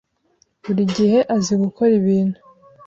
[0.63, 2.37] buri gihe azi gukora ibintu.